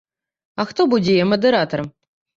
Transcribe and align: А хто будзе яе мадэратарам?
А 0.63 0.65
хто 0.71 0.87
будзе 0.93 1.19
яе 1.19 1.27
мадэратарам? 1.35 1.87